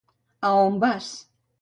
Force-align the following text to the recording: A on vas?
A 0.47 0.49
on 0.63 0.81
vas? 0.85 1.07